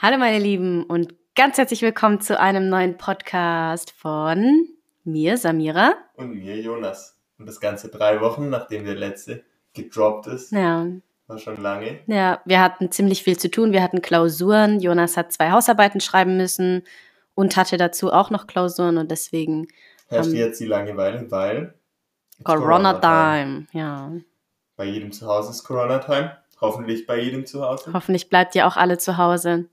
[0.00, 4.68] Hallo meine Lieben und ganz herzlich willkommen zu einem neuen Podcast von
[5.02, 5.94] mir, Samira.
[6.14, 7.18] Und mir, Jonas.
[7.36, 9.42] Und das Ganze drei Wochen, nachdem der letzte
[9.74, 10.52] gedroppt ist.
[10.52, 10.86] Ja.
[11.26, 11.98] War schon lange.
[12.06, 13.72] Ja, wir hatten ziemlich viel zu tun.
[13.72, 14.78] Wir hatten Klausuren.
[14.78, 16.84] Jonas hat zwei Hausarbeiten schreiben müssen
[17.34, 19.66] und hatte dazu auch noch Klausuren und deswegen.
[20.06, 21.74] Herrscht jetzt die Langeweile, weil.
[22.44, 24.12] Corona-Time, ja.
[24.76, 26.36] Bei jedem zu Hause ist Corona-Time.
[26.60, 27.92] Hoffentlich bei jedem zu Hause.
[27.92, 29.66] Hoffentlich bleibt ihr auch alle zu Hause.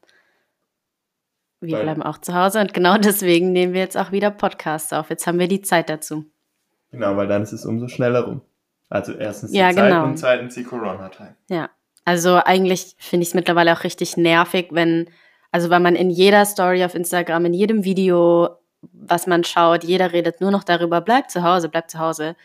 [1.68, 5.10] Wir bleiben auch zu Hause und genau deswegen nehmen wir jetzt auch wieder Podcasts auf.
[5.10, 6.26] Jetzt haben wir die Zeit dazu.
[6.92, 8.42] Genau, weil dann ist es umso schneller rum.
[8.90, 10.06] Also erstens die ja, Zeit genau.
[10.06, 11.36] und zweitens die Corona-Time.
[11.50, 11.70] Ja,
[12.06, 15.10] also eigentlich finde ich es mittlerweile auch richtig nervig, wenn,
[15.52, 18.50] also weil man in jeder Story auf Instagram, in jedem Video,
[18.94, 22.36] was man schaut, jeder redet nur noch darüber, bleibt zu Hause, bleibt zu Hause.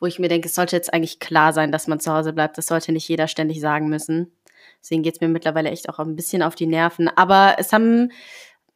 [0.00, 2.58] Wo ich mir denke, es sollte jetzt eigentlich klar sein, dass man zu Hause bleibt.
[2.58, 4.32] Das sollte nicht jeder ständig sagen müssen.
[4.80, 7.08] Deswegen geht es mir mittlerweile echt auch ein bisschen auf die Nerven.
[7.08, 8.10] Aber es haben,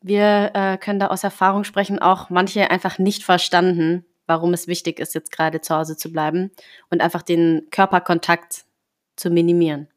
[0.00, 5.00] wir äh, können da aus Erfahrung sprechen, auch manche einfach nicht verstanden, warum es wichtig
[5.00, 6.50] ist, jetzt gerade zu Hause zu bleiben
[6.90, 8.64] und einfach den Körperkontakt
[9.16, 9.88] zu minimieren,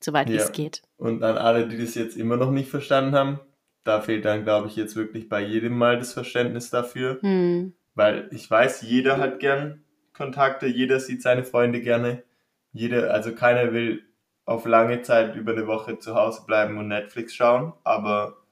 [0.00, 0.42] soweit wie Ja.
[0.42, 0.82] es geht.
[0.96, 3.40] Und an alle, die das jetzt immer noch nicht verstanden haben,
[3.84, 7.18] da fehlt dann, glaube ich, jetzt wirklich bei jedem mal das Verständnis dafür.
[7.20, 7.74] Hm.
[7.94, 9.84] Weil ich weiß, jeder hat gern
[10.14, 12.24] Kontakte, jeder sieht seine Freunde gerne.
[12.72, 14.02] Jeder, also keiner will
[14.46, 18.43] auf lange Zeit über eine Woche zu Hause bleiben und Netflix schauen, aber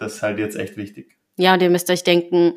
[0.00, 1.18] das ist halt jetzt echt wichtig.
[1.36, 2.54] Ja, und ihr müsst euch denken,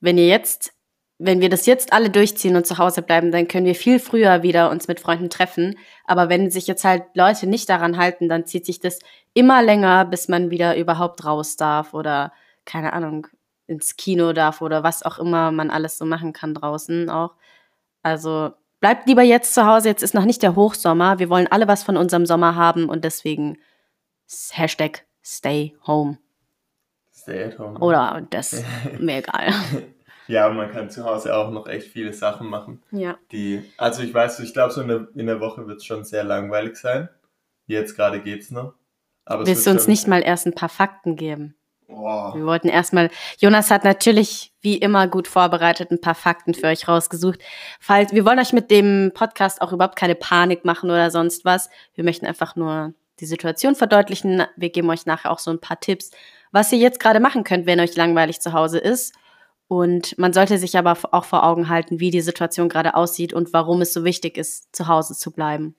[0.00, 0.74] wenn ihr jetzt,
[1.18, 4.42] wenn wir das jetzt alle durchziehen und zu Hause bleiben, dann können wir viel früher
[4.42, 5.78] wieder uns mit Freunden treffen.
[6.04, 8.98] Aber wenn sich jetzt halt Leute nicht daran halten, dann zieht sich das
[9.32, 12.32] immer länger, bis man wieder überhaupt raus darf oder
[12.66, 13.26] keine Ahnung,
[13.66, 17.34] ins Kino darf oder was auch immer man alles so machen kann draußen auch.
[18.02, 21.18] Also bleibt lieber jetzt zu Hause, jetzt ist noch nicht der Hochsommer.
[21.18, 23.56] Wir wollen alle was von unserem Sommer haben und deswegen
[24.52, 26.18] Hashtag Stay Home.
[27.22, 27.78] Stay at home.
[27.78, 28.64] Oder das,
[28.98, 29.52] mir egal.
[30.26, 32.82] Ja, und man kann zu Hause auch noch echt viele Sachen machen.
[32.90, 33.16] Ja.
[33.30, 36.04] Die, also ich weiß, ich glaube, so in der, in der Woche wird es schon
[36.04, 37.08] sehr langweilig sein.
[37.66, 38.74] Jetzt gerade geht's noch.
[39.24, 41.54] Aber es Willst du uns nicht mal erst ein paar Fakten geben?
[41.86, 42.34] Boah.
[42.34, 46.88] Wir wollten erstmal, Jonas hat natürlich wie immer gut vorbereitet ein paar Fakten für euch
[46.88, 47.40] rausgesucht.
[47.78, 51.70] Falls, wir wollen euch mit dem Podcast auch überhaupt keine Panik machen oder sonst was.
[51.94, 54.42] Wir möchten einfach nur die Situation verdeutlichen.
[54.56, 56.10] Wir geben euch nachher auch so ein paar Tipps,
[56.52, 59.14] was ihr jetzt gerade machen könnt, wenn euch langweilig zu Hause ist.
[59.68, 63.52] Und man sollte sich aber auch vor Augen halten, wie die Situation gerade aussieht und
[63.52, 65.74] warum es so wichtig ist, zu Hause zu bleiben.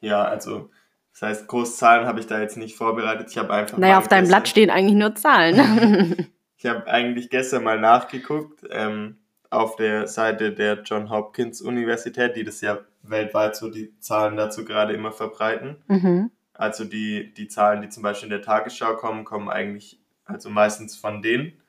[0.00, 0.70] Ja, also,
[1.12, 3.28] das heißt, Großzahlen habe ich da jetzt nicht vorbereitet.
[3.30, 3.76] Ich habe einfach.
[3.76, 6.32] Naja, auf deinem Blatt stehen eigentlich nur Zahlen.
[6.62, 9.16] Ich habe eigentlich gestern mal nachgeguckt ähm,
[9.50, 14.64] auf der Seite der John Hopkins Universität, die das ja weltweit so die Zahlen dazu
[14.64, 15.82] gerade immer verbreiten.
[15.88, 16.30] mhm.
[16.54, 20.96] Also die, die Zahlen, die zum Beispiel in der Tagesschau kommen, kommen eigentlich also meistens
[20.96, 21.60] von denen.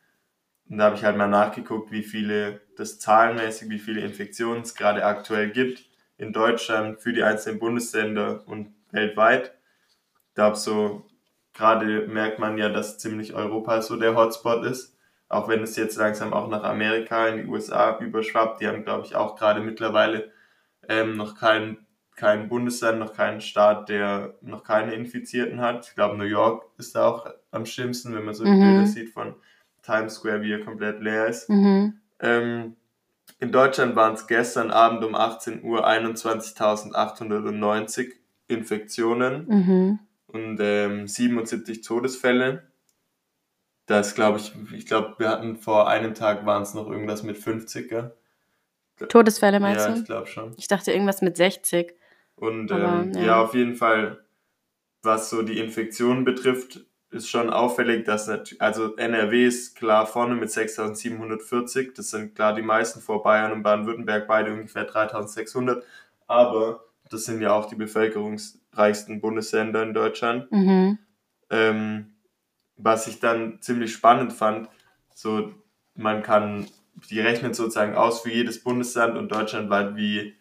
[0.69, 4.75] Und da habe ich halt mal nachgeguckt, wie viele das zahlenmäßig, wie viele Infektionen es
[4.75, 5.85] gerade aktuell gibt
[6.17, 9.53] in Deutschland für die einzelnen Bundesländer und weltweit.
[10.29, 11.05] Ich glaube, so
[11.53, 14.97] gerade merkt man ja, dass ziemlich Europa so der Hotspot ist.
[15.29, 18.61] Auch wenn es jetzt langsam auch nach Amerika, in die USA überschwappt.
[18.61, 20.31] Die haben, glaube ich, auch gerade mittlerweile
[20.87, 21.85] ähm, noch kein,
[22.15, 25.87] kein Bundesland, noch keinen Staat, der noch keine Infizierten hat.
[25.87, 28.61] Ich glaube, New York ist da auch am schlimmsten, wenn man so die Mhm.
[28.61, 29.35] Bilder sieht von
[29.81, 31.49] Times Square, wie er komplett leer ist.
[31.49, 31.99] Mhm.
[32.19, 32.75] Ähm,
[33.39, 38.13] in Deutschland waren es gestern Abend um 18 Uhr 21.890
[38.47, 39.99] Infektionen Mhm.
[40.27, 42.63] und ähm, 77 Todesfälle.
[43.85, 47.37] Das glaube ich, ich glaube, wir hatten vor einem Tag waren es noch irgendwas mit
[47.37, 48.13] 50, gell?
[49.09, 49.99] Todesfälle meinst ja, du?
[49.99, 50.53] ich glaube schon.
[50.57, 51.93] Ich dachte irgendwas mit 60.
[52.43, 53.21] Und Aber, ähm, ja.
[53.21, 53.41] ja.
[53.41, 54.19] auf jeden Fall,
[55.01, 58.27] was so die Infektionen betrifft, ist schon auffällig, dass
[58.59, 61.95] also NRW ist klar vorne mit 6.740.
[61.95, 65.83] Das sind klar die meisten vor Bayern und Baden-Württemberg, beide ungefähr 3.600.
[66.27, 70.51] Aber das sind ja auch die bevölkerungsreichsten Bundesländer in Deutschland.
[70.51, 70.97] Mhm.
[71.49, 72.15] Ähm,
[72.75, 74.67] was ich dann ziemlich spannend fand,
[75.15, 75.53] so
[75.95, 76.67] man kann,
[77.09, 80.35] die rechnet sozusagen aus für jedes Bundesland und deutschlandweit, wie,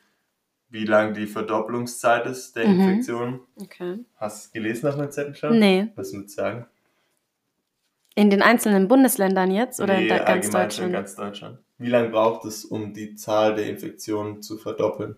[0.73, 2.81] wie lang die Verdopplungszeit ist der Mhm.
[2.81, 3.41] Infektion.
[3.57, 3.99] Okay.
[4.17, 5.59] Hast du gelesen auf meinem Zettel schon?
[5.59, 5.93] Nee.
[5.97, 6.67] Was würdest du sagen?
[8.15, 10.93] In den einzelnen Bundesländern jetzt oder nee, in ganz Deutschland?
[10.93, 11.59] ganz Deutschland.
[11.79, 15.17] Wie lange braucht es, um die Zahl der Infektionen zu verdoppeln?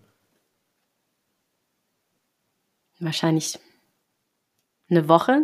[3.01, 3.59] Wahrscheinlich
[4.91, 5.43] eine Woche.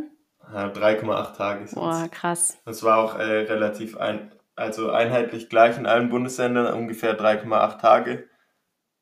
[0.52, 2.58] Ja, 3,8 Tage sind Boah, krass.
[2.64, 8.28] Das war auch äh, relativ ein, also einheitlich gleich in allen Bundesländern, ungefähr 3,8 Tage.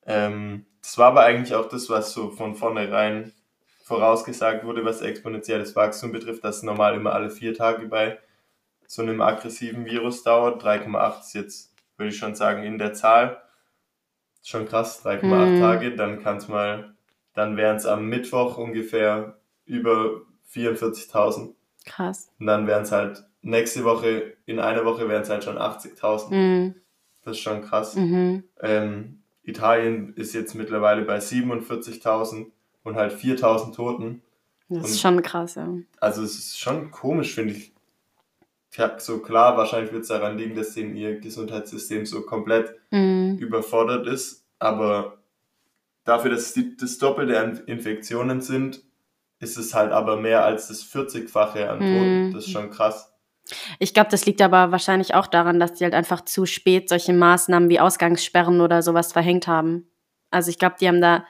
[0.07, 3.33] Ähm, das war aber eigentlich auch das, was so von vornherein
[3.85, 8.19] vorausgesagt wurde, was exponentielles Wachstum betrifft, dass normal immer alle vier Tage bei
[8.87, 10.63] so einem aggressiven Virus dauert.
[10.63, 13.41] 3,8 ist jetzt, würde ich schon sagen, in der Zahl.
[14.43, 15.61] Schon krass, 3,8 Mhm.
[15.61, 15.97] Tage.
[15.97, 16.95] Dann kann es mal,
[17.35, 21.55] dann wären es am Mittwoch ungefähr über 44.000.
[21.85, 22.31] Krass.
[22.39, 26.31] Und dann wären es halt nächste Woche, in einer Woche wären es halt schon 80.000.
[26.35, 26.75] Mhm.
[27.25, 27.95] Das ist schon krass.
[27.95, 28.45] Mhm.
[28.61, 32.47] Ähm, Italien ist jetzt mittlerweile bei 47.000
[32.85, 34.23] und halt 4.000 Toten.
[34.69, 35.69] Das Und- ist schon krass, ja.
[36.01, 37.73] Also es ist schon komisch, finde ich.
[38.75, 43.39] Ja, so klar, wahrscheinlich wird es daran liegen, dass denen ihr Gesundheitssystem so komplett Mhm.
[43.39, 44.45] überfordert ist.
[44.59, 45.19] Aber
[46.05, 48.83] dafür, dass es das Doppelte an Infektionen sind,
[49.41, 52.29] ist es halt aber mehr als das 40-fache an Toten.
[52.29, 52.33] Mhm.
[52.35, 53.11] Das ist schon krass.
[53.79, 57.13] Ich glaube, das liegt aber wahrscheinlich auch daran, dass die halt einfach zu spät solche
[57.13, 59.89] Maßnahmen wie Ausgangssperren oder sowas verhängt haben.
[60.31, 61.25] Also ich glaube, die haben da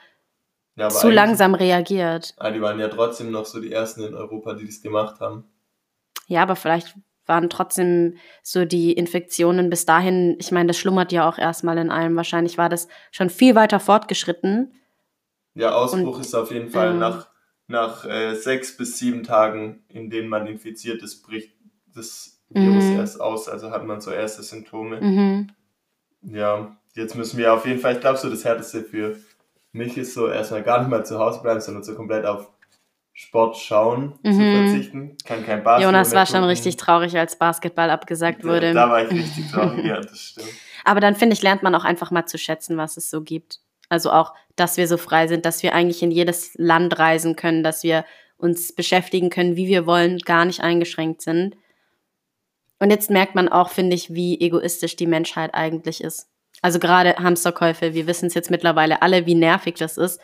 [0.75, 2.35] Ja, zu langsam reagiert.
[2.37, 5.45] Ah, die waren ja trotzdem noch so die ersten in Europa, die das gemacht haben.
[6.27, 6.95] Ja, aber vielleicht
[7.25, 11.91] waren trotzdem so die Infektionen bis dahin, ich meine, das schlummert ja auch erstmal in
[11.91, 12.15] allem.
[12.15, 14.73] Wahrscheinlich war das schon viel weiter fortgeschritten.
[15.53, 17.27] Ja, Ausbruch Und, ist auf jeden Fall ähm, nach,
[17.67, 21.53] nach äh, sechs bis sieben Tagen, in denen man infiziert ist, bricht
[21.95, 22.95] das Virus Mhm.
[22.97, 23.47] erst aus.
[23.49, 25.01] Also hat man so erste Symptome.
[25.01, 25.51] Mhm.
[26.23, 29.17] Ja, jetzt müssen wir auf jeden Fall, ich glaube, so das Härteste für
[29.71, 32.49] mich ist so erstmal gar nicht mal zu Hause bleiben, sondern so komplett auf
[33.13, 34.51] Sport schauen zu Mhm.
[34.65, 35.17] verzichten.
[35.25, 38.73] Kann kein Basketball Jonas war schon richtig traurig, als Basketball abgesagt wurde.
[38.73, 40.47] da war ich richtig traurig, ja, das stimmt.
[40.85, 43.59] Aber dann finde ich, lernt man auch einfach mal zu schätzen, was es so gibt.
[43.89, 47.63] Also auch, dass wir so frei sind, dass wir eigentlich in jedes Land reisen können,
[47.63, 48.05] dass wir
[48.37, 51.55] uns beschäftigen können, wie wir wollen, gar nicht eingeschränkt sind.
[52.79, 56.29] Und jetzt merkt man auch, finde ich, wie egoistisch die Menschheit eigentlich ist.
[56.61, 60.19] Also gerade Hamsterkäufe, wir wissen es jetzt mittlerweile alle, wie nervig das ist.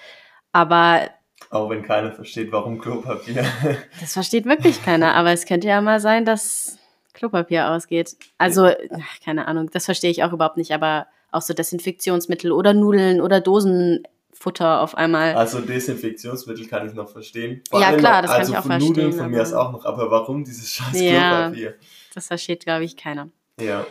[0.52, 1.10] Aber
[1.50, 3.46] Auch wenn keiner versteht, warum Klopapier.
[4.00, 5.16] das versteht wirklich keiner.
[5.16, 6.78] Aber es könnte ja mal sein, dass
[7.14, 8.16] Klopapier ausgeht.
[8.38, 10.74] Also, ach, keine Ahnung, das verstehe ich auch überhaupt nicht.
[10.74, 15.36] Aber auch so Desinfektionsmittel oder Nudeln oder Dosenfutter auf einmal.
[15.36, 17.62] Also Desinfektionsmittel kann ich noch verstehen.
[17.74, 19.72] Ja, allem klar, das kann also ich auch von Nudeln verstehen, von mir aus auch
[19.72, 19.86] noch.
[19.86, 21.50] Aber warum dieses scheiß Ja.
[21.50, 21.76] Klopapier?
[22.16, 23.30] Das versteht, glaube ich, keiner.
[23.60, 23.86] Ja.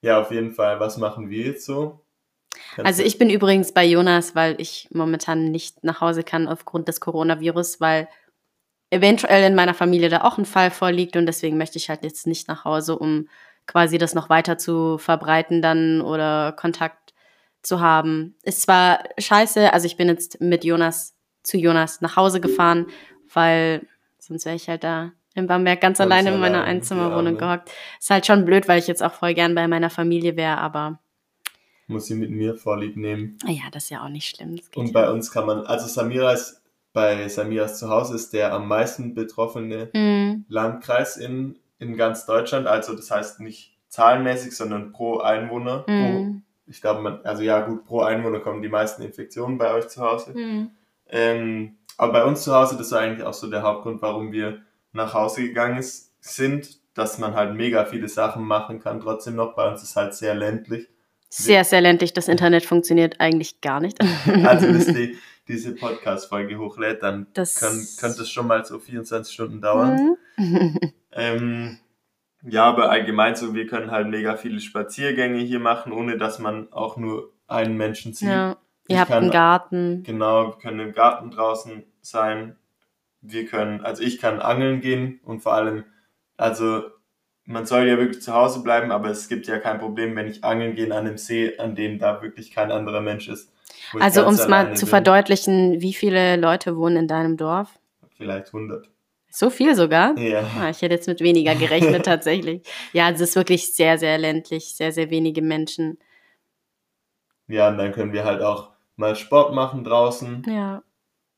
[0.00, 0.78] Ja, auf jeden Fall.
[0.78, 2.00] Was machen wir jetzt so?
[2.74, 6.88] Kannst Also ich bin übrigens bei Jonas, weil ich momentan nicht nach Hause kann aufgrund
[6.88, 8.08] des Coronavirus, weil
[8.90, 12.26] eventuell in meiner Familie da auch ein Fall vorliegt und deswegen möchte ich halt jetzt
[12.26, 13.28] nicht nach Hause, um
[13.66, 17.14] quasi das noch weiter zu verbreiten dann oder Kontakt
[17.62, 18.36] zu haben.
[18.42, 22.86] Ist zwar scheiße, also ich bin jetzt mit Jonas zu Jonas nach Hause gefahren,
[23.32, 23.86] weil
[24.18, 27.30] sonst wäre ich halt da in Bamberg ganz Ganz alleine in meiner allein, Einzimmerwohnung ja,
[27.32, 27.36] ne?
[27.38, 27.70] gehockt.
[28.00, 30.98] Ist halt schon blöd, weil ich jetzt auch voll gern bei meiner Familie wäre, aber
[31.88, 33.38] muss sie mit mir Vorlieb nehmen.
[33.46, 34.56] ja, das ist ja auch nicht schlimm.
[34.56, 34.92] Das geht Und ja.
[34.92, 36.62] bei uns kann man, also Samira ist,
[36.92, 40.46] bei Samiras Zuhause ist der am meisten betroffene Mhm.
[40.48, 42.66] Landkreis in, in ganz Deutschland.
[42.66, 45.80] Also das heißt nicht zahlenmäßig, sondern pro Einwohner.
[45.80, 46.42] Pro, Mhm.
[46.66, 50.00] ich glaube, man, also ja gut, pro Einwohner kommen die meisten Infektionen bei euch zu
[50.00, 50.32] Hause.
[50.36, 50.70] Mhm.
[51.08, 54.62] Ähm, aber bei uns zu Hause, das war eigentlich auch so der Hauptgrund, warum wir
[54.96, 59.00] nach Hause gegangen ist, sind, dass man halt mega viele Sachen machen kann.
[59.00, 60.88] Trotzdem noch, bei uns ist halt sehr ländlich.
[61.28, 62.12] Sehr, sehr ländlich.
[62.14, 63.98] Das Internet funktioniert eigentlich gar nicht.
[64.44, 65.16] Also bis die,
[65.48, 70.16] diese Podcast-Folge hochlädt, dann kann, könnte es schon mal so 24 Stunden dauern.
[70.36, 70.78] Mhm.
[71.18, 71.78] Ähm,
[72.42, 76.70] ja, aber allgemein so, wir können halt mega viele Spaziergänge hier machen, ohne dass man
[76.74, 78.28] auch nur einen Menschen sieht.
[78.28, 78.58] ja.
[78.86, 80.02] Ich Ihr habt kann- einen Garten.
[80.04, 82.56] Genau, wir können im Garten draußen sein.
[83.28, 85.84] Wir können, also ich kann angeln gehen und vor allem,
[86.36, 86.82] also
[87.44, 90.44] man soll ja wirklich zu Hause bleiben, aber es gibt ja kein Problem, wenn ich
[90.44, 93.52] angeln gehe an einem See, an dem da wirklich kein anderer Mensch ist.
[94.00, 94.90] Also um es mal zu bin.
[94.90, 97.78] verdeutlichen, wie viele Leute wohnen in deinem Dorf?
[98.16, 98.90] Vielleicht 100.
[99.28, 100.18] So viel sogar?
[100.18, 100.44] Ja.
[100.58, 102.62] Ah, ich hätte jetzt mit weniger gerechnet tatsächlich.
[102.92, 105.98] Ja, es ist wirklich sehr, sehr ländlich, sehr, sehr wenige Menschen.
[107.46, 110.42] Ja, und dann können wir halt auch mal Sport machen draußen.
[110.48, 110.82] Ja.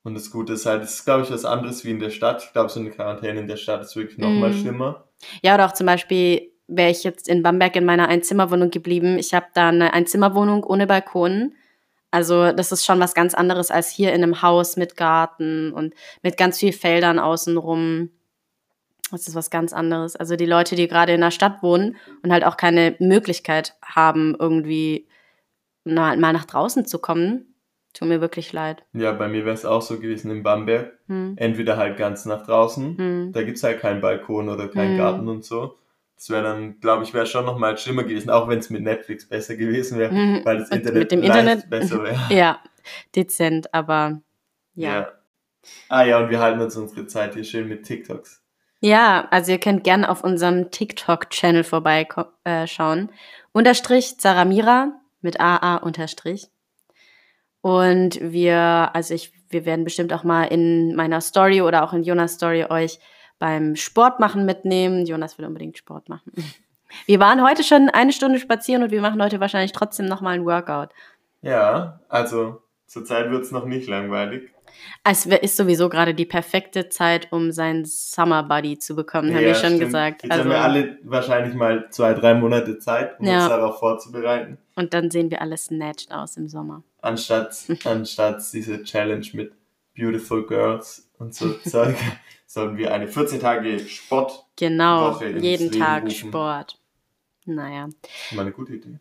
[0.08, 2.42] Und das Gute ist halt, es ist, glaube ich, was anderes wie in der Stadt.
[2.42, 4.54] Ich glaube, so eine Quarantäne in der Stadt ist wirklich noch mal Mhm.
[4.54, 5.04] schlimmer.
[5.42, 9.18] Ja, oder auch zum Beispiel wäre ich jetzt in Bamberg in meiner Einzimmerwohnung geblieben.
[9.18, 11.52] Ich habe da eine Einzimmerwohnung ohne Balkon.
[12.10, 15.92] Also das ist schon was ganz anderes als hier in einem Haus mit Garten und
[16.22, 18.08] mit ganz viel Feldern außenrum.
[19.10, 20.16] Das ist was ganz anderes.
[20.16, 24.34] Also die Leute, die gerade in der Stadt wohnen und halt auch keine Möglichkeit haben,
[24.38, 25.06] irgendwie
[25.84, 27.47] mal nach draußen zu kommen,
[27.98, 28.84] tut mir wirklich leid.
[28.92, 30.92] Ja, bei mir wäre es auch so gewesen in Bamberg.
[31.08, 31.34] Hm.
[31.36, 32.96] Entweder halt ganz nach draußen.
[32.98, 33.32] Hm.
[33.32, 34.98] Da gibt's halt keinen Balkon oder keinen Mhm.
[34.98, 35.76] Garten und so.
[36.16, 38.82] Das wäre dann, glaube ich, wäre schon noch mal schlimmer gewesen, auch wenn es mit
[38.82, 40.40] Netflix besser gewesen wäre, Mhm.
[40.44, 42.18] weil das Und Internet mit dem Internet- besser wäre.
[42.30, 42.58] Ja,
[43.14, 44.20] dezent, aber
[44.74, 45.08] ja.
[45.88, 48.42] Ah ja, und wir halten uns unsere Zeit hier schön mit TikToks.
[48.80, 53.08] Ja, also ihr könnt gerne auf unserem TikTok-Channel vorbeischauen.
[53.08, 53.12] Äh,
[53.52, 56.48] Unterstrich Zaramira mit AA Unterstrich.
[57.68, 62.02] Und wir, also ich, wir werden bestimmt auch mal in meiner Story oder auch in
[62.02, 62.98] Jonas Story euch
[63.38, 65.04] beim Sport machen mitnehmen.
[65.04, 66.32] Jonas will unbedingt Sport machen.
[67.04, 70.46] Wir waren heute schon eine Stunde spazieren und wir machen heute wahrscheinlich trotzdem nochmal ein
[70.46, 70.88] Workout.
[71.42, 74.50] Ja, also zurzeit wird es noch nicht langweilig.
[75.04, 79.54] Es ist sowieso gerade die perfekte Zeit, um seinen Summer Buddy zu bekommen, haben wir
[79.54, 79.80] schon stimmt.
[79.80, 80.22] gesagt.
[80.24, 83.40] Jetzt haben wir alle wahrscheinlich mal zwei, drei Monate Zeit, um Ja.
[83.40, 84.58] uns darauf vorzubereiten.
[84.76, 86.82] und dann sehen wir alle snatched aus im Sommer.
[87.00, 89.52] Anstatt, anstatt diese Challenge mit
[89.96, 91.96] Beautiful Girls und so Zeug,
[92.46, 94.44] sollen wir eine 14 Tage Sport.
[94.56, 96.14] Genau, jeden Leben Tag rufen.
[96.28, 96.78] Sport.
[97.46, 97.88] Naja.
[98.32, 98.98] Mal eine gute Idee.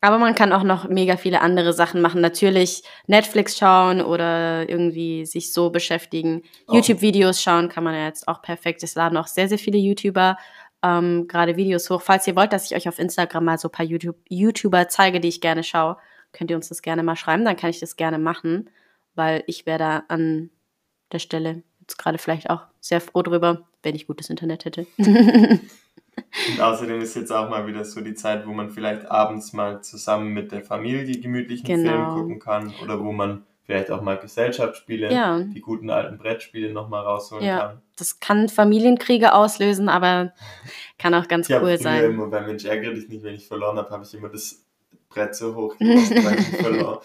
[0.00, 2.20] Aber man kann auch noch mega viele andere Sachen machen.
[2.20, 6.42] Natürlich Netflix schauen oder irgendwie sich so beschäftigen.
[6.66, 8.82] Auch- YouTube-Videos schauen kann man ja jetzt auch perfekt.
[8.82, 10.36] Es laden auch sehr, sehr viele YouTuber
[10.82, 12.02] ähm, gerade Videos hoch.
[12.02, 15.20] Falls ihr wollt, dass ich euch auf Instagram mal so ein paar YouTube YouTuber zeige,
[15.20, 15.96] die ich gerne schaue,
[16.32, 17.44] könnt ihr uns das gerne mal schreiben.
[17.44, 18.70] Dann kann ich das gerne machen,
[19.14, 20.50] weil ich wäre da an
[21.12, 24.86] der Stelle jetzt gerade vielleicht auch sehr froh drüber, wenn ich gutes Internet hätte.
[26.48, 29.82] Und außerdem ist jetzt auch mal wieder so die Zeit, wo man vielleicht abends mal
[29.82, 31.82] zusammen mit der Familie gemütlichen Genau.
[31.90, 35.40] Film gucken kann oder wo man vielleicht auch mal Gesellschaftsspiele, Ja.
[35.40, 37.58] die guten alten Brettspiele nochmal rausholen Ja.
[37.58, 37.82] kann.
[37.96, 40.32] Das kann Familienkriege auslösen, aber
[40.98, 42.04] kann auch ganz Ich cool sein.
[42.04, 44.64] immer bei Mensch ärgere dich nicht, wenn ich verloren habe, habe ich immer das
[45.10, 45.74] Brett so hoch.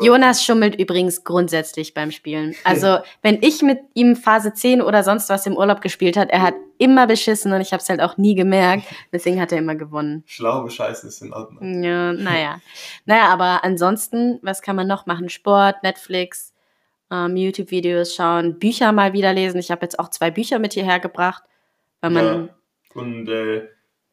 [0.00, 2.54] Jonas schummelt übrigens grundsätzlich beim Spielen.
[2.64, 6.40] Also, wenn ich mit ihm Phase 10 oder sonst was im Urlaub gespielt hat, er
[6.40, 8.84] hat immer beschissen und ich habe es halt auch nie gemerkt.
[9.12, 10.24] Deswegen hat er immer gewonnen.
[10.26, 11.82] Schlau bescheißen ist in Ordnung.
[11.82, 12.60] Ja, naja.
[13.04, 15.28] Naja, aber ansonsten, was kann man noch machen?
[15.28, 16.54] Sport, Netflix,
[17.10, 19.58] ähm, YouTube-Videos schauen, Bücher mal wieder lesen.
[19.58, 21.42] Ich habe jetzt auch zwei Bücher mit hierher gebracht,
[22.00, 22.48] weil man Ja.
[22.94, 23.68] Und äh,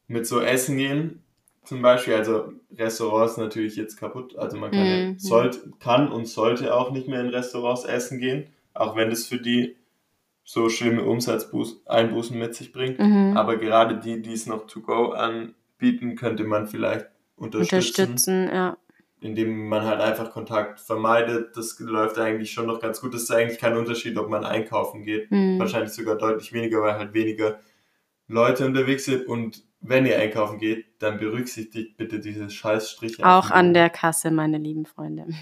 [0.08, 1.24] mit so Essen gehen
[1.65, 4.38] zum Beispiel, also Restaurants natürlich jetzt kaputt.
[4.38, 5.20] Also man kann, ja- Mhm.
[5.20, 9.38] sollte, kann und sollte auch nicht mehr in Restaurants essen gehen, auch wenn das für
[9.38, 9.75] die
[10.43, 13.00] so schlimme Umsatzeinbußen mit sich bringt.
[13.00, 18.50] mhm, Aber gerade die, die es noch to go anbieten, könnte man vielleicht unterstützen, unterstützen,
[18.53, 18.77] ja.
[19.22, 21.55] indem man halt einfach Kontakt vermeidet.
[21.55, 23.13] Das läuft eigentlich schon noch ganz gut.
[23.13, 25.60] Das ist eigentlich kein Unterschied, ob man einkaufen geht Mhm.
[25.60, 27.60] wahrscheinlich sogar deutlich weniger, weil halt weniger
[28.27, 29.25] Leute unterwegs sind.
[29.27, 33.24] Und wenn ihr einkaufen geht, dann berücksichtigt bitte diese Scheißstriche.
[33.25, 35.28] Auch an der Kasse, meine lieben Freunde.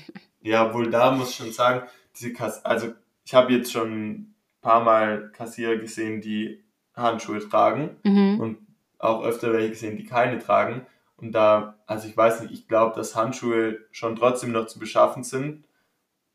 [0.43, 2.93] Ja, wohl da muss ich schon sagen, diese Kass also
[3.24, 6.63] ich habe jetzt schon ein paar Mal Kassierer gesehen, die
[6.95, 8.39] Handschuhe tragen Mhm.
[8.39, 8.57] und
[8.98, 10.88] auch öfter welche gesehen, die keine tragen.
[11.17, 15.24] Und da, also ich weiß nicht, ich glaube, dass Handschuhe schon trotzdem noch zu beschaffen
[15.24, 15.67] sind.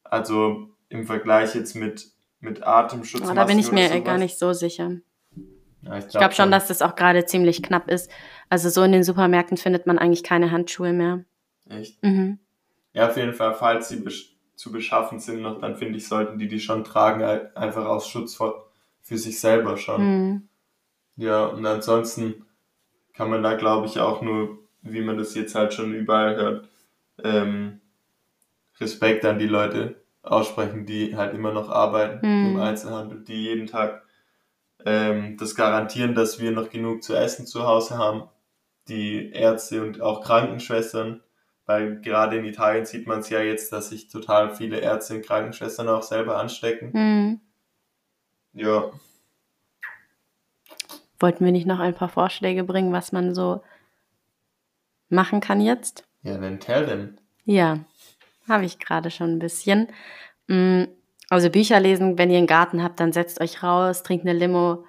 [0.05, 2.07] Also im Vergleich jetzt mit,
[2.39, 3.23] mit Atemschutz.
[3.23, 4.21] Aber da bin ich mir oder gar sowas.
[4.21, 4.93] nicht so sicher.
[5.87, 8.11] Ja, Ich glaube schon, dass das auch gerade ziemlich knapp ist.
[8.49, 11.25] Also so in den Supermärkten findet man eigentlich keine Handschuhe mehr.
[11.69, 12.03] Echt?
[12.03, 12.39] Mhm.
[12.93, 16.39] Ja, auf jeden Fall, falls sie besch zu beschaffen sind noch, dann finde ich, sollten
[16.39, 18.71] die die schon tragen, ein- einfach aus Schutz vor,
[19.03, 20.03] für sich selber schon.
[20.03, 20.49] Mhm.
[21.17, 22.47] Ja, und ansonsten
[23.15, 26.69] kann man da, glaube ich, auch nur, wie man das jetzt halt schon überall hört,
[27.23, 27.81] ähm,
[28.81, 32.47] Respekt an die Leute aussprechen, die halt immer noch arbeiten Mhm.
[32.47, 34.03] im Einzelhandel, die jeden Tag
[34.85, 38.29] ähm, das garantieren, dass wir noch genug zu essen zu Hause haben.
[38.89, 41.23] Die Ärzte und auch Krankenschwestern,
[41.65, 45.27] weil gerade in Italien sieht man es ja jetzt, dass sich total viele Ärzte und
[45.27, 46.91] Krankenschwestern auch selber anstecken.
[46.93, 47.41] Mhm.
[48.53, 48.91] Ja,
[51.19, 53.63] Wollten wir nicht noch ein paar Vorschläge bringen, was man so
[55.09, 56.05] machen kann jetzt?
[56.23, 57.17] ja, then tell them.
[57.45, 57.85] Ja,
[58.49, 59.89] habe ich gerade schon ein bisschen.
[61.29, 64.85] Also Bücher lesen, wenn ihr einen Garten habt, dann setzt euch raus, trinkt eine Limo.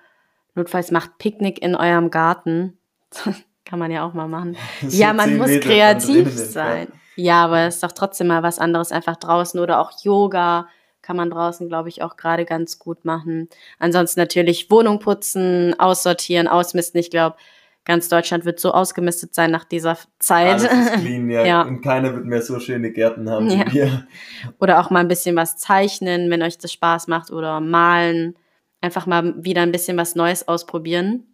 [0.56, 2.78] Notfalls macht Picknick in eurem Garten.
[3.66, 4.56] Kann man ja auch mal machen.
[4.90, 6.88] Ja, man muss Meter kreativ sein.
[7.16, 10.68] Ja, aber es ist doch trotzdem mal was anderes einfach draußen oder auch Yoga
[11.08, 13.48] kann man draußen, glaube ich, auch gerade ganz gut machen.
[13.80, 17.00] Ansonsten natürlich Wohnung putzen, aussortieren, ausmisten.
[17.00, 17.38] Ich glaube,
[17.88, 20.62] ganz Deutschland wird so ausgemistet sein nach dieser Zeit.
[20.62, 21.46] Alles ist clean, ja.
[21.46, 21.62] Ja.
[21.64, 23.66] Und keiner wird mehr so schöne Gärten haben Ja.
[23.68, 24.08] wie wir.
[24.60, 28.36] Oder auch mal ein bisschen was zeichnen, wenn euch das Spaß macht oder malen.
[28.82, 31.34] Einfach mal wieder ein bisschen was Neues ausprobieren.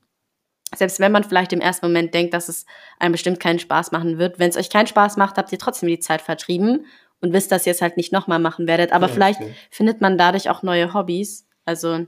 [0.76, 2.66] Selbst wenn man vielleicht im ersten Moment denkt, dass es
[3.00, 4.40] einem bestimmt keinen Spaß machen wird.
[4.40, 6.86] Wenn es euch keinen Spaß macht, habt ihr trotzdem die Zeit vertrieben
[7.22, 8.92] und wisst, dass ihr es halt nicht nochmal machen werdet.
[8.92, 11.48] Aber Ja, vielleicht findet man dadurch auch neue Hobbys.
[11.66, 12.06] Also,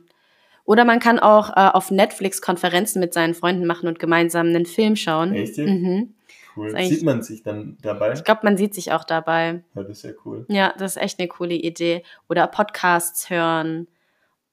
[0.65, 4.65] oder man kann auch äh, auf Netflix Konferenzen mit seinen Freunden machen und gemeinsam einen
[4.65, 5.33] Film schauen.
[5.33, 5.57] Echt?
[5.57, 6.15] Mhm.
[6.55, 6.71] Cool.
[6.85, 8.13] Sieht man sich dann dabei?
[8.13, 9.63] Ich glaube, man sieht sich auch dabei.
[9.75, 10.45] Ja, das ist ja cool.
[10.47, 12.03] Ja, das ist echt eine coole Idee.
[12.29, 13.87] Oder Podcasts hören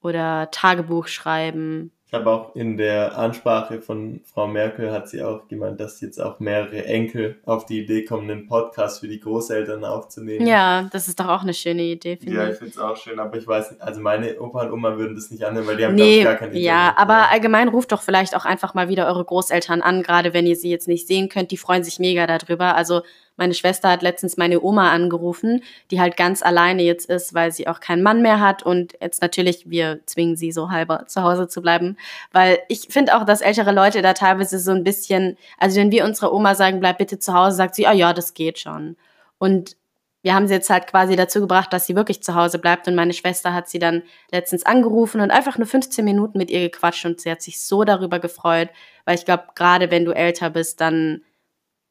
[0.02, 1.92] oder Tagebuch schreiben.
[2.12, 6.20] Ich habe auch in der Ansprache von Frau Merkel hat sie auch gemeint, dass jetzt
[6.20, 10.46] auch mehrere Enkel auf die Idee kommen, einen Podcast für die Großeltern aufzunehmen.
[10.46, 12.46] Ja, das ist doch auch eine schöne Idee, finde ja, ich.
[12.48, 14.98] Ja, ich finde es auch schön, aber ich weiß nicht, also meine Opa und Oma
[14.98, 16.60] würden das nicht annehmen, weil die haben nee, gar keine Idee.
[16.60, 20.46] Ja, aber allgemein ruft doch vielleicht auch einfach mal wieder eure Großeltern an, gerade wenn
[20.46, 21.50] ihr sie jetzt nicht sehen könnt.
[21.50, 22.76] Die freuen sich mega darüber.
[22.76, 23.00] Also
[23.36, 27.66] meine Schwester hat letztens meine Oma angerufen, die halt ganz alleine jetzt ist, weil sie
[27.66, 31.48] auch keinen Mann mehr hat und jetzt natürlich, wir zwingen sie so halber zu Hause
[31.48, 31.96] zu bleiben,
[32.32, 36.04] weil ich finde auch, dass ältere Leute da teilweise so ein bisschen, also wenn wir
[36.04, 38.96] unserer Oma sagen, bleib bitte zu Hause, sagt sie, oh ja, das geht schon.
[39.38, 39.76] Und
[40.22, 42.86] wir haben sie jetzt halt quasi dazu gebracht, dass sie wirklich zu Hause bleibt.
[42.86, 46.60] Und meine Schwester hat sie dann letztens angerufen und einfach nur 15 Minuten mit ihr
[46.60, 48.68] gequatscht und sie hat sich so darüber gefreut,
[49.04, 51.22] weil ich glaube, gerade wenn du älter bist, dann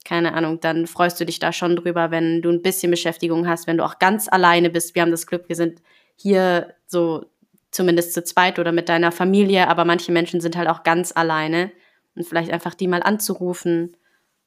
[0.06, 3.68] keine Ahnung, dann freust du dich da schon drüber, wenn du ein bisschen Beschäftigung hast,
[3.68, 4.96] wenn du auch ganz alleine bist.
[4.96, 5.82] Wir haben das Glück, wir sind
[6.16, 7.26] hier so
[7.72, 11.72] zumindest zu zweit oder mit deiner Familie, aber manche Menschen sind halt auch ganz alleine
[12.16, 13.96] und vielleicht einfach die mal anzurufen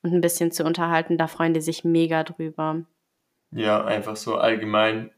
[0.03, 2.83] und ein bisschen zu unterhalten, da freuen die sich mega drüber.
[3.51, 5.11] Ja, einfach so allgemein,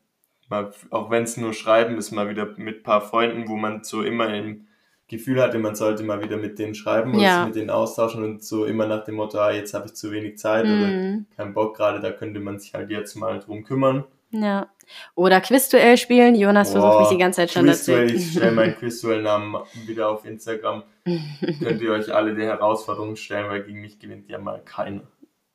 [0.48, 3.82] mal, auch wenn es nur Schreiben ist, mal wieder mit ein paar Freunden, wo man
[3.82, 4.68] so immer im
[5.08, 7.46] Gefühl hatte, man sollte mal wieder mit denen schreiben und ja.
[7.46, 10.36] mit denen austauschen und so immer nach dem Motto, ah, jetzt habe ich zu wenig
[10.38, 10.72] Zeit mhm.
[10.72, 14.04] oder keinen Bock gerade, da könnte man sich halt jetzt mal drum kümmern.
[14.30, 14.68] Ja.
[15.14, 16.34] Oder Quizduell spielen.
[16.34, 17.92] Jonas Boah, versucht mich die ganze Zeit schon dazu.
[17.96, 20.82] Ich stelle meinen Quizduell-Namen wieder auf Instagram.
[21.04, 25.02] Könnt ihr euch alle die Herausforderungen stellen, weil gegen mich gewinnt ja mal keiner.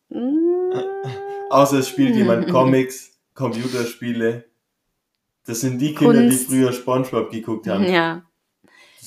[0.09, 0.73] Mm.
[1.49, 4.45] Außer es spielt jemand Comics, Computerspiele.
[5.45, 6.49] Das sind die Kinder, Kunst.
[6.49, 7.83] die früher Spongebob geguckt haben.
[7.85, 8.23] Ja.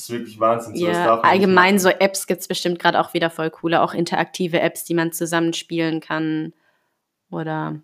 [0.05, 0.77] Ist wirklich Wahnsinn.
[0.77, 4.61] So, ja, allgemein so Apps gibt es bestimmt gerade auch wieder voll coole, auch interaktive
[4.61, 6.53] Apps, die man zusammenspielen kann.
[7.31, 7.81] Oder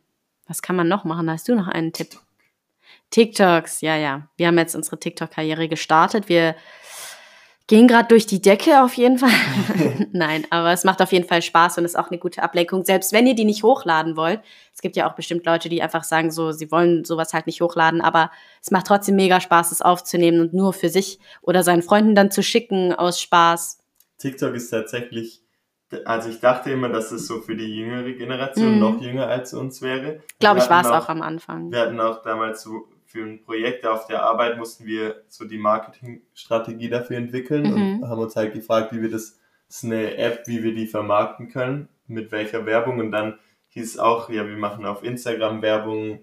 [0.47, 1.31] was kann man noch machen?
[1.31, 2.09] Hast du noch einen Tipp?
[3.09, 4.29] TikToks, ja, ja.
[4.37, 6.29] Wir haben jetzt unsere TikTok-Karriere gestartet.
[6.29, 6.57] Wir
[7.71, 9.31] gehen gerade durch die Decke auf jeden Fall.
[10.13, 12.85] Nein, aber es macht auf jeden Fall Spaß und ist auch eine gute Ablenkung.
[12.85, 14.41] Selbst wenn ihr die nicht hochladen wollt.
[14.75, 17.61] Es gibt ja auch bestimmt Leute, die einfach sagen, so, sie wollen sowas halt nicht
[17.61, 21.83] hochladen, aber es macht trotzdem mega Spaß, es aufzunehmen und nur für sich oder seinen
[21.83, 23.79] Freunden dann zu schicken aus Spaß.
[24.19, 25.45] TikTok ist tatsächlich,
[26.05, 28.81] also ich dachte immer, dass es so für die jüngere Generation mhm.
[28.81, 30.25] noch jünger als uns wäre.
[30.41, 31.71] Glaube ich, war es auch, auch am Anfang.
[31.71, 35.59] Wir hatten auch damals so für ein Projekt auf der Arbeit mussten wir so die
[35.59, 38.03] Marketingstrategie dafür entwickeln mhm.
[38.03, 40.87] und haben uns halt gefragt, wie wir das, das ist eine App, wie wir die
[40.87, 45.61] vermarkten können, mit welcher Werbung und dann hieß es auch, ja, wir machen auf Instagram
[45.61, 46.21] Werbung,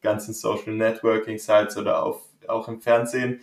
[0.00, 3.40] ganzen Social Networking Sites oder auf, auch im Fernsehen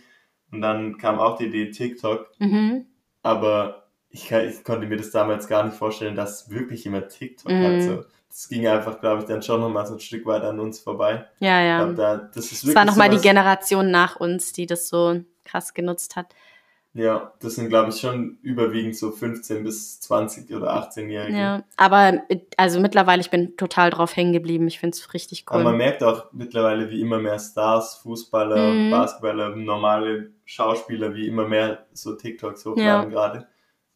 [0.52, 2.84] und dann kam auch die Idee TikTok, mhm.
[3.22, 3.87] aber
[4.18, 7.64] ich, ich, konnte mir das damals gar nicht vorstellen, dass wirklich jemand TikTok mhm.
[7.64, 7.82] hat.
[7.82, 10.78] So das ging einfach, glaube ich, dann schon nochmal so ein Stück weit an uns
[10.78, 11.26] vorbei.
[11.40, 11.84] Ja, ja.
[11.84, 16.14] Glaub, da, das ist war nochmal die Generation nach uns, die das so krass genutzt
[16.14, 16.34] hat.
[16.94, 21.38] Ja, das sind, glaube ich, schon überwiegend so 15 bis 20 oder 18-Jährige.
[21.38, 22.22] Ja, aber
[22.56, 24.66] also mittlerweile, ich bin total drauf hängen geblieben.
[24.68, 25.56] Ich finde es richtig cool.
[25.56, 28.90] Aber man merkt auch mittlerweile, wie immer mehr Stars, Fußballer, mhm.
[28.90, 33.04] Basketballer, normale Schauspieler, wie immer mehr so TikToks hochladen ja.
[33.04, 33.48] gerade.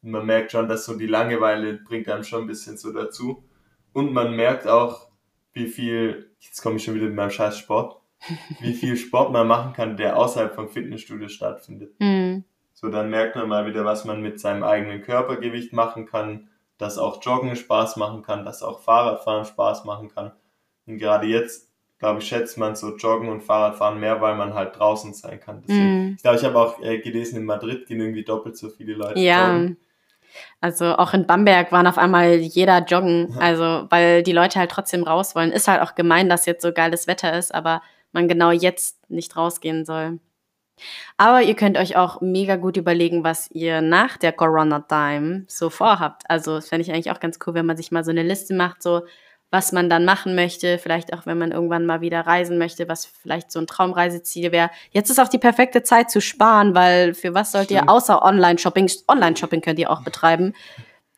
[0.03, 3.45] Und man merkt schon, dass so die Langeweile bringt einem schon ein bisschen so dazu.
[3.93, 5.09] Und man merkt auch,
[5.53, 8.01] wie viel, jetzt komme ich schon wieder mit meinem scheiß Sport,
[8.61, 11.95] wie viel Sport man machen kann, der außerhalb vom Fitnessstudio stattfindet.
[11.99, 12.45] Mhm.
[12.73, 16.99] So, dann merkt man mal wieder, was man mit seinem eigenen Körpergewicht machen kann, dass
[16.99, 20.33] auch Joggen Spaß machen kann, dass auch Fahrradfahren Spaß machen kann.
[20.87, 24.77] Und gerade jetzt, glaube ich, schätzt man so Joggen und Fahrradfahren mehr, weil man halt
[24.77, 25.63] draußen sein kann.
[25.63, 26.15] Deswegen, mm.
[26.17, 29.21] Ich glaube, ich habe auch äh, gelesen, in Madrid gehen irgendwie doppelt so viele Leute
[29.21, 29.53] ja.
[29.53, 29.77] joggen.
[30.61, 35.03] Also auch in Bamberg waren auf einmal jeder joggen, also weil die Leute halt trotzdem
[35.03, 35.53] raus wollen.
[35.53, 39.37] Ist halt auch gemein, dass jetzt so geiles Wetter ist, aber man genau jetzt nicht
[39.37, 40.21] rausgehen soll.
[41.17, 46.23] Aber ihr könnt euch auch mega gut überlegen, was ihr nach der Corona-Time so vorhabt.
[46.29, 48.55] Also das fände ich eigentlich auch ganz cool, wenn man sich mal so eine Liste
[48.55, 49.03] macht, so
[49.53, 53.05] was man dann machen möchte, vielleicht auch wenn man irgendwann mal wieder reisen möchte, was
[53.05, 54.71] vielleicht so ein Traumreiseziel wäre.
[54.91, 58.91] Jetzt ist auch die perfekte Zeit zu sparen, weil für was sollt ihr außer Online-Shopping,
[59.09, 60.55] Online-Shopping könnt ihr auch betreiben.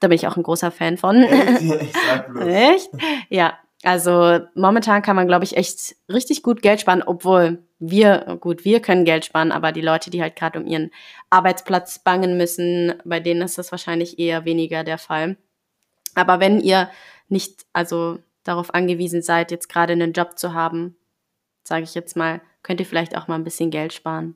[0.01, 1.23] Da bin ich auch ein großer Fan von.
[2.42, 2.90] Echt?
[3.31, 8.64] Ja, also momentan kann man, glaube ich, echt richtig gut Geld sparen, obwohl wir, gut,
[8.64, 10.90] wir können Geld sparen, aber die Leute, die halt gerade um ihren
[11.31, 15.37] Arbeitsplatz bangen müssen, bei denen ist das wahrscheinlich eher weniger der Fall.
[16.14, 16.88] Aber wenn ihr
[17.28, 20.96] nicht also darauf angewiesen seid, jetzt gerade einen Job zu haben,
[21.62, 24.34] sage ich jetzt mal, könnt ihr vielleicht auch mal ein bisschen Geld sparen.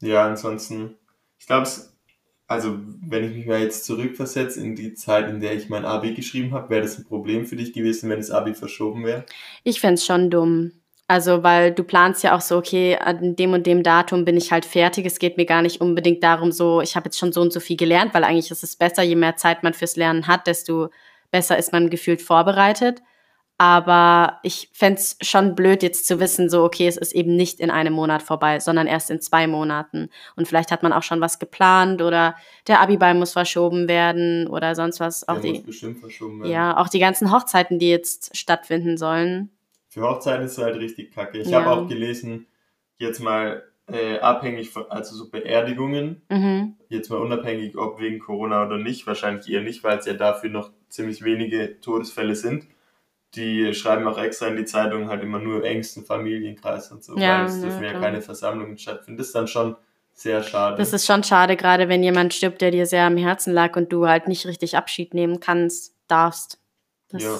[0.00, 0.96] Ja, ansonsten,
[1.38, 1.68] ich glaube,
[2.46, 6.14] also wenn ich mich mal jetzt zurückversetze in die Zeit, in der ich mein Abi
[6.14, 9.24] geschrieben habe, wäre das ein Problem für dich gewesen, wenn das Abi verschoben wäre?
[9.64, 10.72] Ich fände es schon dumm.
[11.08, 14.50] Also, weil du planst ja auch so, okay, an dem und dem Datum bin ich
[14.50, 15.04] halt fertig.
[15.04, 17.60] Es geht mir gar nicht unbedingt darum, so, ich habe jetzt schon so und so
[17.60, 20.88] viel gelernt, weil eigentlich ist es besser, je mehr Zeit man fürs Lernen hat, desto
[21.32, 23.02] besser ist man gefühlt vorbereitet.
[23.58, 27.60] Aber ich fände es schon blöd, jetzt zu wissen, so, okay, es ist eben nicht
[27.60, 30.08] in einem Monat vorbei, sondern erst in zwei Monaten.
[30.36, 32.36] Und vielleicht hat man auch schon was geplant oder
[32.68, 35.28] der Abiball muss verschoben werden oder sonst was.
[35.28, 36.52] Auch der die, muss bestimmt verschoben werden.
[36.52, 39.50] Ja, auch die ganzen Hochzeiten, die jetzt stattfinden sollen
[39.92, 41.36] für Hochzeiten ist es halt richtig kacke.
[41.36, 41.62] Ich ja.
[41.62, 42.46] habe auch gelesen,
[42.96, 43.62] jetzt mal
[43.92, 46.76] äh, abhängig von, also so Beerdigungen, mhm.
[46.88, 50.50] jetzt mal unabhängig, ob wegen Corona oder nicht, wahrscheinlich eher nicht, weil es ja dafür
[50.50, 52.66] noch ziemlich wenige Todesfälle sind.
[53.34, 57.40] Die schreiben auch extra in die Zeitung halt immer nur engsten Familienkreis und so, ja,
[57.40, 59.18] weil es dürfen ja, ja keine Versammlungen stattfinden.
[59.18, 59.76] Das ist dann schon
[60.12, 60.76] sehr schade.
[60.76, 63.92] Das ist schon schade, gerade wenn jemand stirbt, der dir sehr am Herzen lag und
[63.92, 66.58] du halt nicht richtig Abschied nehmen kannst, darfst.
[67.08, 67.36] Das, ja.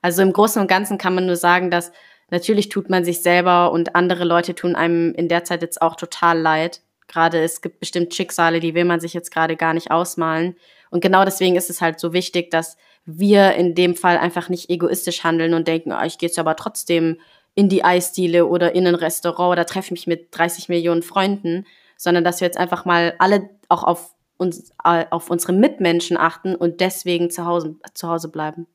[0.00, 1.92] Also im Großen und Ganzen kann man nur sagen, dass
[2.32, 5.94] natürlich tut man sich selber und andere Leute tun einem in der Zeit jetzt auch
[5.94, 6.80] total leid.
[7.06, 10.56] Gerade es gibt bestimmt Schicksale, die will man sich jetzt gerade gar nicht ausmalen.
[10.90, 14.70] Und genau deswegen ist es halt so wichtig, dass wir in dem Fall einfach nicht
[14.70, 17.20] egoistisch handeln und denken, oh, ich gehe jetzt aber trotzdem
[17.54, 21.66] in die Eisdiele oder in ein Restaurant oder treffe mich mit 30 Millionen Freunden,
[21.98, 26.80] sondern dass wir jetzt einfach mal alle auch auf uns, auf unsere Mitmenschen achten und
[26.80, 28.66] deswegen zu Hause, zu Hause bleiben.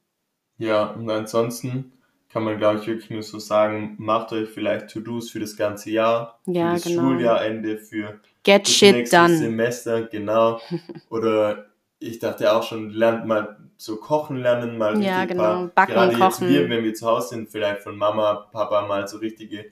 [0.59, 1.96] Ja, und ansonsten
[2.37, 5.89] kann man, glaube ich, wirklich nur so sagen, macht euch vielleicht To-Dos für das ganze
[5.89, 7.01] Jahr, ja, für das genau.
[7.01, 9.37] Schuljahrende, für Get das shit nächste done.
[9.37, 10.61] Semester, genau.
[11.09, 11.65] Oder
[11.97, 15.43] ich dachte auch schon, lernt mal so kochen lernen, mal ja, richtig genau.
[15.43, 16.47] paar, Backen, gerade kochen.
[16.47, 19.71] jetzt wir, wenn wir zu Hause sind, vielleicht von Mama, Papa mal so richtige,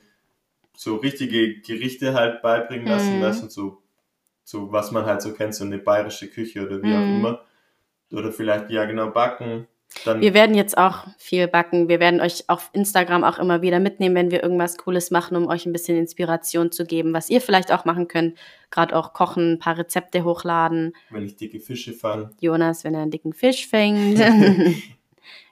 [0.75, 3.21] so richtige Gerichte halt beibringen lassen, mhm.
[3.21, 3.84] weißt so,
[4.43, 6.95] so was man halt so kennt, so eine bayerische Küche oder wie mhm.
[6.95, 7.41] auch immer.
[8.12, 9.67] Oder vielleicht, ja genau, backen,
[10.03, 11.88] dann wir werden jetzt auch viel backen.
[11.88, 15.47] Wir werden euch auf Instagram auch immer wieder mitnehmen, wenn wir irgendwas Cooles machen, um
[15.47, 18.38] euch ein bisschen Inspiration zu geben, was ihr vielleicht auch machen könnt.
[18.71, 20.93] Gerade auch kochen, ein paar Rezepte hochladen.
[21.10, 22.31] Wenn ich dicke Fische fange.
[22.39, 24.19] Jonas, wenn er einen dicken Fisch fängt.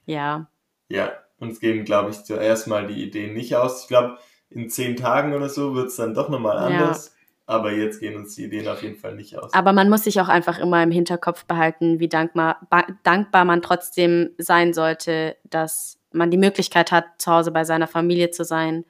[0.05, 0.47] ja.
[0.89, 3.83] Ja, uns gehen, glaube ich, zuerst mal die Ideen nicht aus.
[3.83, 4.17] Ich glaube,
[4.49, 7.07] in zehn Tagen oder so wird es dann doch nochmal anders.
[7.07, 7.12] Ja.
[7.45, 9.53] Aber jetzt gehen uns die Ideen auf jeden Fall nicht aus.
[9.53, 12.67] Aber man muss sich auch einfach immer im Hinterkopf behalten, wie dankbar,
[13.03, 18.31] dankbar man trotzdem sein sollte, dass man die Möglichkeit hat, zu Hause bei seiner Familie
[18.31, 18.85] zu sein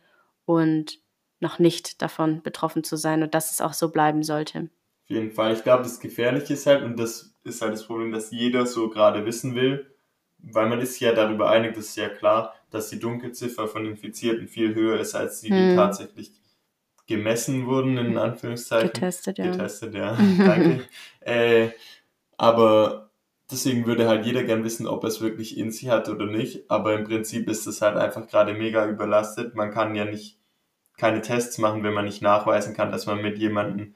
[0.45, 0.99] und
[1.39, 4.69] noch nicht davon betroffen zu sein und dass es auch so bleiben sollte.
[5.03, 5.53] Auf jeden Fall.
[5.53, 8.89] Ich glaube, das Gefährliche ist halt, und das ist halt das Problem, dass jeder so
[8.89, 9.93] gerade wissen will,
[10.37, 14.47] weil man ist ja darüber einig, das ist ja klar, dass die Dunkelziffer von Infizierten
[14.47, 15.75] viel höher ist als die, die hm.
[15.75, 16.31] tatsächlich
[17.07, 18.93] gemessen wurden, in Anführungszeichen.
[18.93, 19.51] Getestet, ja.
[19.51, 20.17] Getestet, ja.
[20.37, 20.83] Danke.
[21.21, 21.69] äh,
[22.37, 23.11] aber
[23.51, 26.69] deswegen würde halt jeder gern wissen, ob er es wirklich in sich hat oder nicht.
[26.69, 29.55] Aber im Prinzip ist es halt einfach gerade mega überlastet.
[29.55, 30.39] Man kann ja nicht
[30.97, 33.95] keine Tests machen, wenn man nicht nachweisen kann, dass man mit jemandem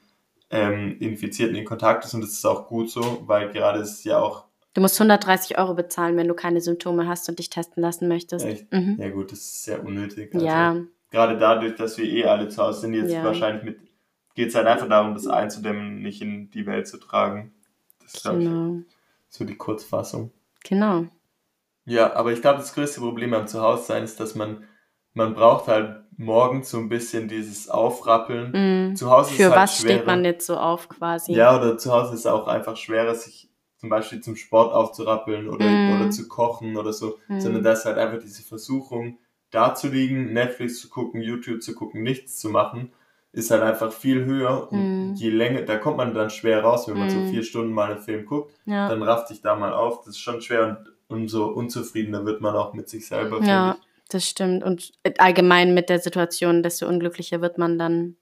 [0.50, 2.14] ähm, Infizierten in Kontakt ist.
[2.14, 4.46] Und das ist auch gut so, weil gerade ist es ja auch.
[4.74, 8.44] Du musst 130 Euro bezahlen, wenn du keine Symptome hast und dich testen lassen möchtest.
[8.44, 8.72] Echt?
[8.72, 8.96] Mhm.
[9.00, 10.34] Ja gut, das ist sehr unnötig.
[10.34, 10.46] Also.
[10.46, 10.76] Ja,
[11.10, 13.24] gerade dadurch, dass wir eh alle zu Hause sind, jetzt ja.
[13.24, 13.78] wahrscheinlich mit,
[14.34, 17.52] geht es halt einfach darum, das einzudämmen, nicht in die Welt zu tragen.
[18.02, 18.78] Das ist, genau.
[18.78, 18.84] ich,
[19.28, 20.32] so die Kurzfassung.
[20.64, 21.06] Genau.
[21.84, 24.64] Ja, aber ich glaube, das größte Problem am Zuhause-Sein ist, dass man,
[25.14, 28.90] man braucht halt morgens so ein bisschen dieses Aufrappeln.
[28.90, 28.96] Mm.
[28.96, 29.94] Zu Hause Für ist halt was schwerer.
[29.94, 31.32] steht man jetzt so auf quasi?
[31.32, 35.48] Ja, oder zu Hause ist es auch einfach schwerer, sich zum Beispiel zum Sport aufzurappeln
[35.48, 35.96] oder, mm.
[35.96, 37.40] oder zu kochen oder so, mm.
[37.40, 39.18] sondern da ist halt einfach diese Versuchung,
[39.50, 42.92] da zu liegen, Netflix zu gucken, YouTube zu gucken, nichts zu machen,
[43.32, 44.70] ist halt einfach viel höher.
[44.70, 45.14] Und mm.
[45.14, 47.10] je länger, da kommt man dann schwer raus, wenn man mm.
[47.10, 48.88] so vier Stunden mal einen Film guckt, ja.
[48.88, 50.00] dann rafft dich da mal auf.
[50.00, 53.42] Das ist schon schwer und umso unzufriedener wird man auch mit sich selber.
[53.42, 54.62] Ja, das stimmt.
[54.64, 58.16] Und allgemein mit der Situation, desto unglücklicher wird man dann.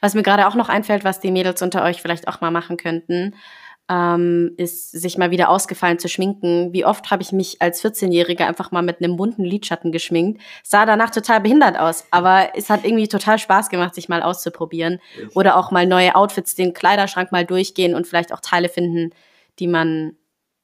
[0.00, 2.78] Was mir gerade auch noch einfällt, was die Mädels unter euch vielleicht auch mal machen
[2.78, 3.34] könnten,
[3.88, 6.72] ähm, ist, sich mal wieder ausgefallen zu schminken.
[6.72, 10.42] Wie oft habe ich mich als 14-Jährige einfach mal mit einem bunten Lidschatten geschminkt.
[10.62, 15.00] Sah danach total behindert aus, aber es hat irgendwie total Spaß gemacht, sich mal auszuprobieren.
[15.34, 19.10] Oder auch mal neue Outfits, den Kleiderschrank mal durchgehen und vielleicht auch Teile finden,
[19.58, 20.12] die man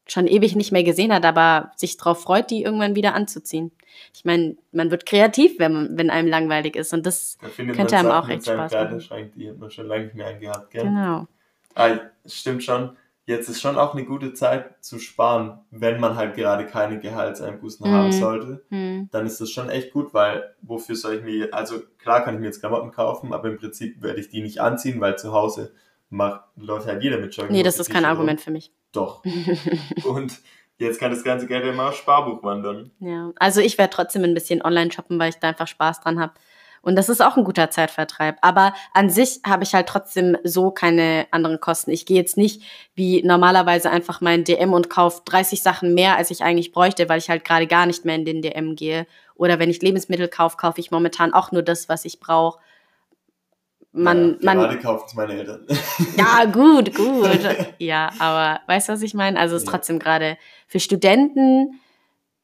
[0.06, 3.72] schon ewig nicht mehr gesehen hat, aber sich darauf freut, die irgendwann wieder anzuziehen.
[4.12, 8.10] Ich meine, man wird kreativ, wenn, wenn einem langweilig ist und das da könnte einem
[8.10, 9.32] auch echt Spaß machen.
[9.34, 10.82] Die hat man schon lange nicht mehr angehabt, gell?
[10.82, 11.26] Genau.
[11.74, 12.94] Ah, stimmt schon
[13.26, 17.88] jetzt ist schon auch eine gute Zeit zu sparen, wenn man halt gerade keine Gehaltseinbußen
[17.88, 17.94] mhm.
[17.94, 18.64] haben sollte.
[18.70, 19.08] Mhm.
[19.10, 22.40] Dann ist das schon echt gut, weil wofür soll ich mir, also klar kann ich
[22.40, 25.72] mir jetzt Klamotten kaufen, aber im Prinzip werde ich die nicht anziehen, weil zu Hause
[26.10, 27.56] macht, läuft halt jeder mit Jogginghose.
[27.56, 28.72] Nee, das ist kein Argument für mich.
[28.92, 29.24] Doch.
[30.04, 30.40] Und
[30.78, 32.90] jetzt kann das ganze Geld immer aufs Sparbuch wandern.
[33.00, 36.20] Ja, also ich werde trotzdem ein bisschen online shoppen, weil ich da einfach Spaß dran
[36.20, 36.34] habe.
[36.84, 38.36] Und das ist auch ein guter Zeitvertreib.
[38.42, 41.90] Aber an sich habe ich halt trotzdem so keine anderen Kosten.
[41.90, 42.62] Ich gehe jetzt nicht
[42.94, 47.18] wie normalerweise einfach mein DM und kaufe 30 Sachen mehr, als ich eigentlich bräuchte, weil
[47.18, 49.06] ich halt gerade gar nicht mehr in den DM gehe.
[49.34, 52.60] Oder wenn ich Lebensmittel kaufe, kaufe ich momentan auch nur das, was ich brauche.
[53.96, 55.66] Man, ja, man, gerade kaufen es meine Eltern.
[56.16, 57.38] ja, gut, gut.
[57.78, 59.38] Ja, aber weißt du, was ich meine?
[59.38, 59.72] Also es ist Ja.
[59.72, 61.80] trotzdem gerade für Studenten,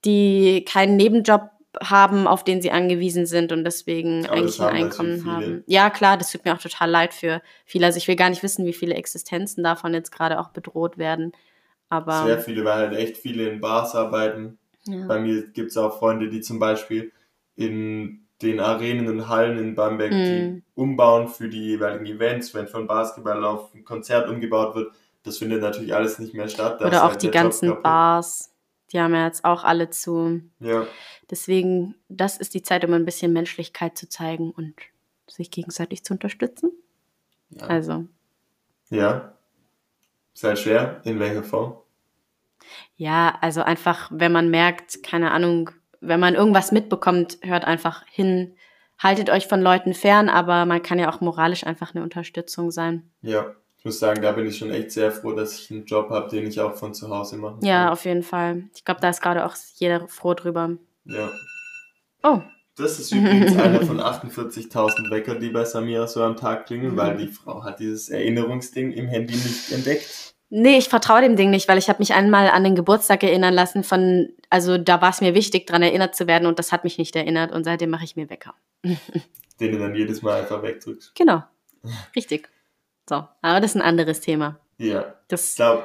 [0.05, 1.51] die keinen Nebenjob
[1.83, 5.65] haben, auf den sie angewiesen sind und deswegen Aber eigentlich ein haben Einkommen haben.
[5.67, 7.87] Ja, klar, das tut mir auch total leid für viele.
[7.87, 11.33] Also ich will gar nicht wissen, wie viele Existenzen davon jetzt gerade auch bedroht werden.
[11.89, 14.59] Aber Sehr viele, weil halt echt viele in Bars arbeiten.
[14.85, 15.07] ja.
[15.07, 17.13] Bei mir gibt es auch Freunde, die zum Beispiel
[17.57, 20.63] in den Arenen und Hallen in Bamberg die Mm.
[20.75, 24.93] umbauen für die jeweiligen Events, wenn von Basketball auf ein Konzert umgebaut wird.
[25.25, 26.81] Das findet natürlich alles nicht mehr statt.
[26.81, 27.83] da oder auch halt die ganzen.
[27.83, 28.51] Bars,
[28.93, 30.43] die haben ja jetzt auch alle zu.
[30.59, 30.87] Ja,
[31.31, 34.75] Deswegen, das ist die Zeit, um ein bisschen Menschlichkeit zu zeigen und
[35.29, 36.73] sich gegenseitig zu unterstützen.
[37.51, 37.67] ja.
[37.67, 38.07] Also,
[38.91, 39.33] ja.
[40.35, 41.01] Ist halt schwer.
[41.05, 41.77] In welcher Form?
[42.97, 48.57] ja, also einfach, wenn man merkt, keine Ahnung, wenn man irgendwas mitbekommt, hört einfach hin.
[48.99, 53.11] Haltet euch von Leuten fern, aber man kann ja auch moralisch einfach eine Unterstützung sein.
[53.23, 56.11] Ja, ich muss sagen, da bin ich schon echt sehr froh, dass ich einen Job
[56.11, 57.93] habe, den ich auch von zu Hause machen Ja, kann.
[57.95, 58.65] auf jeden Fall.
[58.75, 60.77] Ich glaube, da ist gerade auch jeder froh drüber.
[61.07, 61.31] Ja.
[62.23, 62.41] Oh,
[62.77, 67.17] Das ist übrigens einer von 48.000 Wecker, die bei Samira so am Tag klingeln, weil
[67.17, 70.35] die Frau hat dieses Erinnerungsding im Handy nicht entdeckt.
[70.51, 73.55] Nee, ich vertraue dem Ding nicht, weil ich habe mich einmal an den Geburtstag erinnern
[73.55, 76.85] lassen von, also da war es mir wichtig, dran erinnert zu werden und das hat
[76.85, 78.55] mich nicht erinnert und seitdem mache ich mir Wecker.
[79.61, 81.15] Den du dann jedes Mal einfach wegdrückst.
[81.15, 81.43] Genau,
[82.17, 82.49] richtig.
[83.11, 84.61] So, aber das ist ein anderes Thema.
[84.79, 85.83] Ja, ich Das glaube,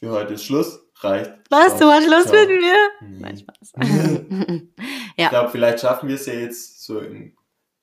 [0.00, 0.80] für heute ist Schluss.
[0.98, 1.32] Reicht.
[1.48, 1.90] Was, du Ciao.
[1.92, 2.74] hast Schluss mit mir?
[3.02, 3.18] Nee.
[3.20, 3.72] Nein, Spaß.
[5.16, 7.36] Ich ja, glaube, vielleicht schaffen wir es ja jetzt so in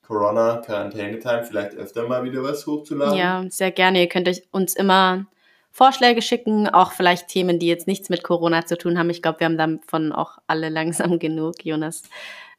[0.06, 3.16] Corona-Quarantäne-Time vielleicht öfter mal wieder was hochzuladen.
[3.16, 4.00] ja, sehr gerne.
[4.02, 5.24] Ihr könnt euch uns immer
[5.70, 9.08] Vorschläge schicken, auch vielleicht Themen, die jetzt nichts mit Corona zu tun haben.
[9.08, 12.02] Ich glaube, wir haben davon auch alle langsam genug, Jonas.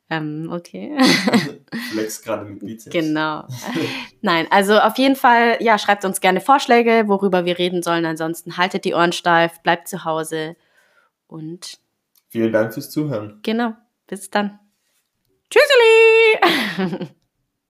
[0.10, 0.96] Ähm, okay.
[1.91, 2.94] Flex gerade mit Bizeps.
[2.94, 3.48] Genau.
[4.22, 8.06] Nein, also auf jeden Fall, ja, schreibt uns gerne Vorschläge, worüber wir reden sollen.
[8.06, 10.56] Ansonsten haltet die Ohren steif, bleibt zu Hause
[11.28, 11.80] und
[12.28, 13.39] Vielen Dank fürs Zuhören.
[13.44, 13.74] genau,
[14.08, 14.60] bis dann.
[15.50, 17.10] Tschüsseli!